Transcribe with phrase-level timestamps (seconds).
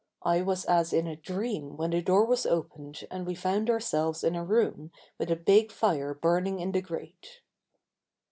[0.23, 4.23] I was as in a dream when the door was opened and we found ourselves
[4.23, 7.41] in a room with a big fire burning in the grate.